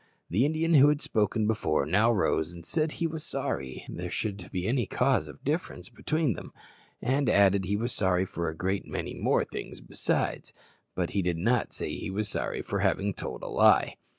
[0.31, 4.49] The Indian who had spoken before now rose and said he was sorry there should
[4.51, 6.53] be any cause of difference between them,
[7.03, 10.53] and added he was sorry for a great many more things besides,
[10.95, 13.97] but he did not say he was sorry for having told a lie.